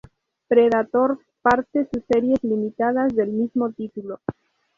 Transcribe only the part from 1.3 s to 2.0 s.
parte